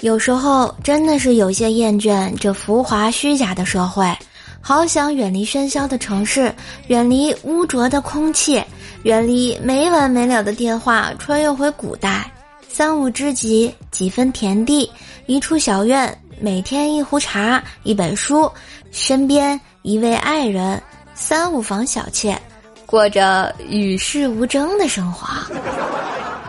[0.00, 4.12] 有时候真的是有些厌倦这浮华虚假的社会，
[4.60, 6.52] 好想远离喧嚣的城市，
[6.88, 8.62] 远离污浊的空气，
[9.04, 12.30] 远离没完没了的电话，穿越回古代，
[12.68, 14.90] 三五知己，几分田地，
[15.26, 18.50] 一处小院，每天一壶茶，一本书，
[18.90, 20.82] 身边一位爱人，
[21.14, 22.36] 三五房小妾，
[22.84, 25.28] 过着与世无争的生活。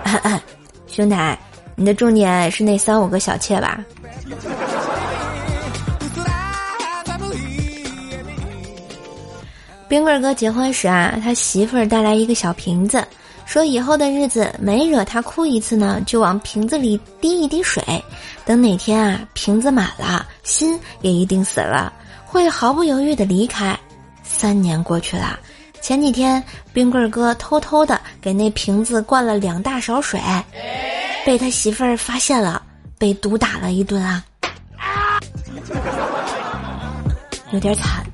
[0.88, 1.16] 兄弟。
[1.76, 3.84] 你的重点是那三五个小妾吧？
[9.88, 13.06] 冰棍哥结婚时啊，他媳妇儿带来一个小瓶子，
[13.46, 17.84] 说以后的日子每惹他哭一次呢，就往瓶子里滴一滴水，
[18.46, 21.94] 等哪天啊瓶子满了，心也一定死了，
[22.26, 23.78] 会毫不犹豫的离开。
[24.24, 25.40] 三年过去了，
[25.82, 30.20] 前几天冰棍哥偷偷的给那瓶子灌了两大勺水。
[31.26, 32.62] 被他媳妇儿发现了，
[33.00, 34.24] 被毒打了一顿啊，
[37.52, 38.06] 有点惨。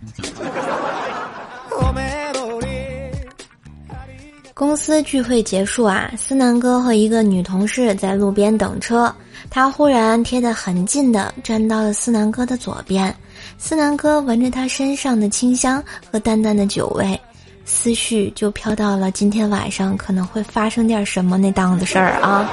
[4.53, 9.13] 公司聚会结束啊，思南哥和一个女同事在路边等车，
[9.49, 13.13] 他忽然贴得很近的站到了思南哥的左边，
[13.57, 17.19] 思南哥闻着他身上的清香和淡淡的酒味，
[17.65, 22.49] 思绪就飘到了今天晚上可能会发生点什么那档子事儿啊。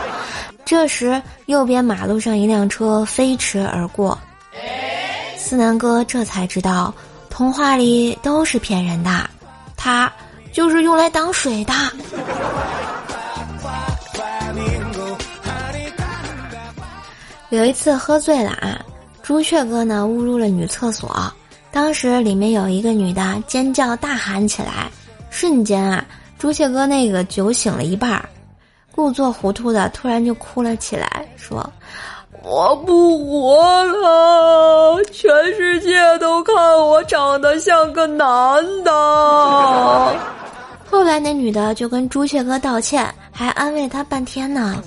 [0.65, 4.19] 这时，右边马路上一辆车飞驰而过，
[5.37, 6.93] 思南哥这才知道，
[7.31, 9.29] 童话里都是骗人的，
[9.77, 10.13] 他
[10.53, 11.73] 就是用来挡水的。
[17.49, 18.79] 有一次喝醉了啊，
[19.23, 21.33] 朱雀哥呢误入了女厕所，
[21.73, 24.91] 当时里面有一个女的尖叫大喊起来，
[25.31, 26.05] 瞬间啊，
[26.39, 28.29] 朱雀哥那个酒醒了一半儿。
[28.91, 31.65] 故作糊涂的突然就哭了起来，说
[32.43, 38.27] ：“我不活了，全世界都看我长得像个男
[38.83, 38.91] 的。
[40.91, 44.83] ”后来那女的就跟朱雀哥道歉，还安慰他半天呢。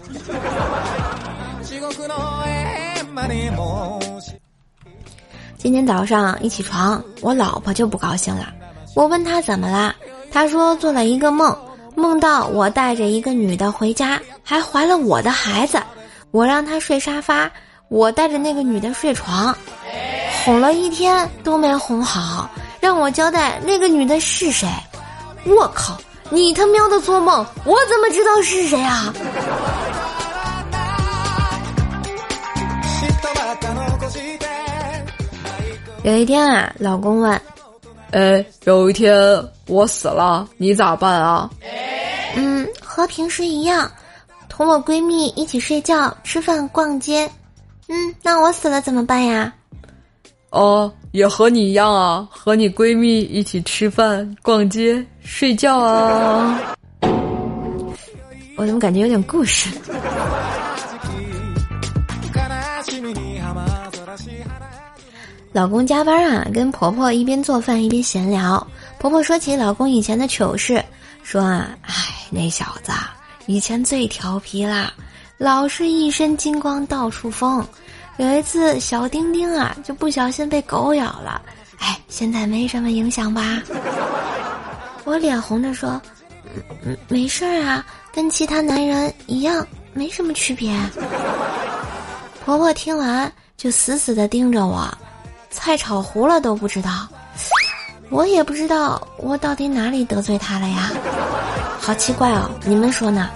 [5.57, 8.51] 今天早上一起床，我老婆就不高兴了。
[8.93, 9.95] 我问她怎么了，
[10.31, 11.55] 她说做了一个梦。
[11.93, 15.77] 梦到我带着一个女的回家，还怀了我的孩子，
[16.31, 17.51] 我让她睡沙发，
[17.89, 19.53] 我带着那个女的睡床，
[20.43, 22.49] 哄了一天都没哄好，
[22.79, 24.69] 让我交代那个女的是谁。
[25.45, 25.97] 我靠，
[26.29, 29.13] 你他喵的做梦，我怎么知道是谁啊？
[36.03, 37.39] 有一天啊，老公问
[38.11, 39.15] ：“哎，有一天
[39.67, 41.49] 我死了，你咋办啊？”
[42.35, 43.89] 嗯，和平时一样，
[44.47, 47.29] 同我闺蜜一起睡觉、吃饭、逛街。
[47.87, 49.53] 嗯，那我死了怎么办呀？
[50.51, 56.75] 哦，也和你一样啊，和你闺蜜一起吃饭、逛街、睡觉啊。
[58.57, 59.69] 我怎么感觉有点故事？
[65.53, 68.65] 老公加班啊，跟婆婆一边做饭一边闲聊。
[68.99, 70.83] 婆婆说起老公以前的糗事，
[71.23, 71.93] 说啊，唉。
[72.33, 72.93] 那小子
[73.45, 74.93] 以前最调皮啦，
[75.37, 77.67] 老是一身金光到处疯。
[78.15, 81.41] 有一次小丁丁啊，就不小心被狗咬了。
[81.79, 83.61] 哎，现在没什么影响吧？
[85.03, 86.01] 我脸红着说
[86.85, 90.73] ：“嗯，没事儿啊，跟其他男人一样，没什么区别。”
[92.45, 94.87] 婆婆听完就死死的盯着我，
[95.51, 97.07] 菜炒糊了都不知道。
[98.09, 100.91] 我也不知道我到底哪里得罪他了呀。
[101.79, 103.29] 好奇怪哦，你们说呢？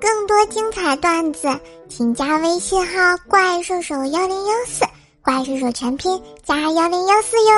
[0.00, 1.48] 更多精彩段子，
[1.88, 4.84] 请加微信号“怪兽手幺零幺四”，
[5.22, 7.52] 怪兽手全拼加幺零幺四哟。